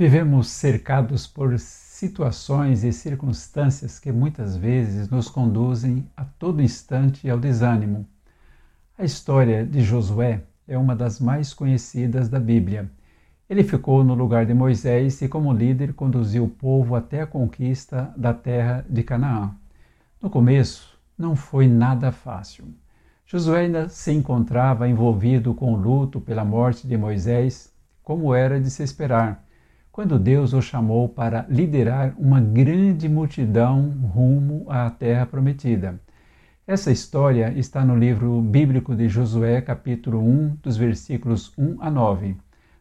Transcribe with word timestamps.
Vivemos 0.00 0.48
cercados 0.48 1.26
por 1.26 1.58
situações 1.58 2.84
e 2.84 2.90
circunstâncias 2.90 3.98
que 3.98 4.10
muitas 4.10 4.56
vezes 4.56 5.10
nos 5.10 5.28
conduzem 5.28 6.08
a 6.16 6.24
todo 6.24 6.62
instante 6.62 7.28
ao 7.28 7.38
desânimo. 7.38 8.06
A 8.96 9.04
história 9.04 9.62
de 9.62 9.82
Josué 9.82 10.40
é 10.66 10.78
uma 10.78 10.96
das 10.96 11.20
mais 11.20 11.52
conhecidas 11.52 12.30
da 12.30 12.40
Bíblia. 12.40 12.90
Ele 13.46 13.62
ficou 13.62 14.02
no 14.02 14.14
lugar 14.14 14.46
de 14.46 14.54
Moisés 14.54 15.20
e, 15.20 15.28
como 15.28 15.52
líder, 15.52 15.92
conduziu 15.92 16.44
o 16.44 16.48
povo 16.48 16.94
até 16.94 17.20
a 17.20 17.26
conquista 17.26 18.10
da 18.16 18.32
terra 18.32 18.82
de 18.88 19.02
Canaã. 19.02 19.54
No 20.18 20.30
começo, 20.30 20.98
não 21.18 21.36
foi 21.36 21.68
nada 21.68 22.10
fácil. 22.10 22.64
Josué 23.26 23.66
ainda 23.66 23.90
se 23.90 24.10
encontrava 24.12 24.88
envolvido 24.88 25.52
com 25.52 25.74
o 25.74 25.76
luto 25.76 26.22
pela 26.22 26.42
morte 26.42 26.88
de 26.88 26.96
Moisés, 26.96 27.70
como 28.02 28.34
era 28.34 28.58
de 28.58 28.70
se 28.70 28.82
esperar 28.82 29.44
quando 29.92 30.18
Deus 30.18 30.52
o 30.52 30.62
chamou 30.62 31.08
para 31.08 31.44
liderar 31.48 32.14
uma 32.16 32.40
grande 32.40 33.08
multidão 33.08 33.90
rumo 34.14 34.64
à 34.68 34.88
terra 34.88 35.26
prometida. 35.26 36.00
Essa 36.66 36.92
história 36.92 37.52
está 37.56 37.84
no 37.84 37.96
livro 37.96 38.40
bíblico 38.40 38.94
de 38.94 39.08
Josué, 39.08 39.60
capítulo 39.60 40.20
1, 40.20 40.58
dos 40.62 40.76
versículos 40.76 41.52
1 41.58 41.78
a 41.80 41.90
9. 41.90 42.36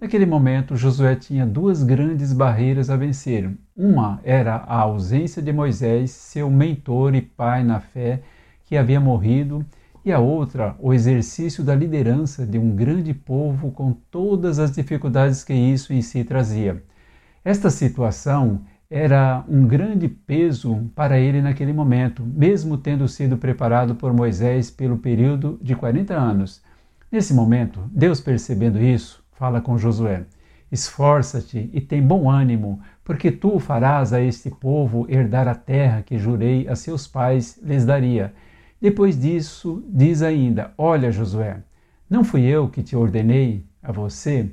Naquele 0.00 0.26
momento, 0.26 0.76
Josué 0.76 1.16
tinha 1.16 1.44
duas 1.44 1.82
grandes 1.82 2.32
barreiras 2.32 2.88
a 2.88 2.96
vencer. 2.96 3.50
Uma 3.76 4.20
era 4.22 4.56
a 4.56 4.76
ausência 4.78 5.42
de 5.42 5.52
Moisés, 5.52 6.12
seu 6.12 6.48
mentor 6.48 7.14
e 7.16 7.22
pai 7.22 7.64
na 7.64 7.80
fé, 7.80 8.22
que 8.64 8.76
havia 8.76 9.00
morrido, 9.00 9.66
e 10.04 10.12
a 10.12 10.18
outra, 10.18 10.76
o 10.80 10.92
exercício 10.94 11.62
da 11.64 11.74
liderança 11.74 12.46
de 12.46 12.58
um 12.58 12.74
grande 12.74 13.12
povo 13.14 13.70
com 13.70 13.92
todas 13.92 14.58
as 14.58 14.72
dificuldades 14.72 15.44
que 15.44 15.54
isso 15.54 15.92
em 15.92 16.02
si 16.02 16.24
trazia. 16.24 16.82
Esta 17.44 17.70
situação 17.70 18.60
era 18.88 19.44
um 19.48 19.66
grande 19.66 20.06
peso 20.06 20.88
para 20.94 21.18
ele 21.18 21.42
naquele 21.42 21.72
momento, 21.72 22.22
mesmo 22.22 22.78
tendo 22.78 23.08
sido 23.08 23.36
preparado 23.36 23.96
por 23.96 24.12
Moisés 24.12 24.70
pelo 24.70 24.98
período 24.98 25.58
de 25.60 25.74
40 25.74 26.14
anos. 26.14 26.62
Nesse 27.10 27.34
momento, 27.34 27.80
Deus 27.92 28.20
percebendo 28.20 28.80
isso, 28.80 29.24
fala 29.32 29.60
com 29.60 29.76
Josué: 29.76 30.24
Esforça-te 30.70 31.68
e 31.72 31.80
tem 31.80 32.00
bom 32.00 32.30
ânimo, 32.30 32.80
porque 33.02 33.32
tu 33.32 33.58
farás 33.58 34.12
a 34.12 34.20
este 34.20 34.48
povo 34.48 35.04
herdar 35.08 35.48
a 35.48 35.54
terra 35.54 36.02
que 36.02 36.18
jurei 36.18 36.68
a 36.68 36.76
seus 36.76 37.08
pais 37.08 37.58
lhes 37.60 37.84
daria. 37.84 38.32
Depois 38.80 39.20
disso, 39.20 39.82
diz 39.88 40.22
ainda: 40.22 40.72
Olha, 40.78 41.10
Josué, 41.10 41.56
não 42.08 42.22
fui 42.22 42.42
eu 42.42 42.68
que 42.68 42.84
te 42.84 42.94
ordenei 42.94 43.64
a 43.82 43.90
você? 43.90 44.48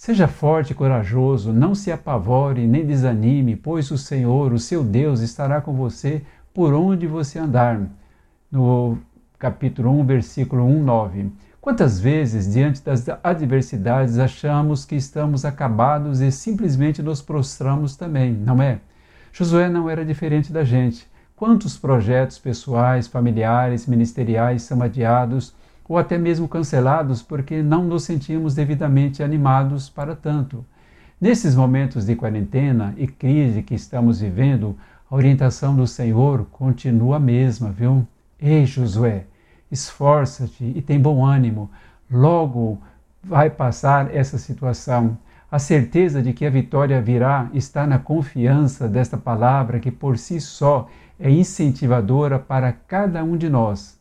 Seja 0.00 0.26
forte 0.26 0.70
e 0.70 0.74
corajoso, 0.74 1.52
não 1.52 1.74
se 1.74 1.92
apavore 1.92 2.66
nem 2.66 2.86
desanime, 2.86 3.54
pois 3.54 3.90
o 3.90 3.98
Senhor, 3.98 4.50
o 4.50 4.58
seu 4.58 4.82
Deus, 4.82 5.20
estará 5.20 5.60
com 5.60 5.74
você 5.74 6.22
por 6.54 6.72
onde 6.72 7.06
você 7.06 7.38
andar. 7.38 7.78
No 8.50 8.96
capítulo 9.38 9.90
1, 10.00 10.06
versículo 10.06 10.64
1, 10.64 10.82
9. 10.82 11.30
Quantas 11.60 12.00
vezes, 12.00 12.50
diante 12.50 12.82
das 12.82 13.04
adversidades, 13.22 14.18
achamos 14.18 14.86
que 14.86 14.96
estamos 14.96 15.44
acabados 15.44 16.22
e 16.22 16.32
simplesmente 16.32 17.02
nos 17.02 17.20
prostramos 17.20 17.94
também, 17.94 18.32
não 18.32 18.62
é? 18.62 18.80
Josué 19.30 19.68
não 19.68 19.90
era 19.90 20.02
diferente 20.02 20.50
da 20.50 20.64
gente. 20.64 21.06
Quantos 21.36 21.76
projetos 21.76 22.38
pessoais, 22.38 23.06
familiares, 23.06 23.86
ministeriais 23.86 24.62
são 24.62 24.80
adiados 24.80 25.52
ou 25.90 25.98
até 25.98 26.16
mesmo 26.16 26.46
cancelados 26.46 27.20
porque 27.20 27.64
não 27.64 27.82
nos 27.82 28.04
sentimos 28.04 28.54
devidamente 28.54 29.24
animados 29.24 29.90
para 29.90 30.14
tanto. 30.14 30.64
Nesses 31.20 31.56
momentos 31.56 32.06
de 32.06 32.14
quarentena 32.14 32.94
e 32.96 33.08
crise 33.08 33.60
que 33.60 33.74
estamos 33.74 34.20
vivendo, 34.20 34.78
a 35.10 35.16
orientação 35.16 35.74
do 35.74 35.88
Senhor 35.88 36.46
continua 36.52 37.16
a 37.16 37.18
mesma, 37.18 37.72
viu? 37.72 38.06
Ei, 38.40 38.64
Josué, 38.66 39.24
esforça-te 39.68 40.62
e 40.76 40.80
tem 40.80 41.00
bom 41.00 41.26
ânimo. 41.26 41.68
Logo 42.08 42.80
vai 43.20 43.50
passar 43.50 44.14
essa 44.14 44.38
situação. 44.38 45.18
A 45.50 45.58
certeza 45.58 46.22
de 46.22 46.32
que 46.32 46.46
a 46.46 46.50
vitória 46.50 47.02
virá 47.02 47.50
está 47.52 47.84
na 47.84 47.98
confiança 47.98 48.86
desta 48.86 49.16
palavra 49.16 49.80
que 49.80 49.90
por 49.90 50.16
si 50.16 50.40
só 50.40 50.88
é 51.18 51.28
incentivadora 51.28 52.38
para 52.38 52.72
cada 52.72 53.24
um 53.24 53.36
de 53.36 53.50
nós. 53.50 53.99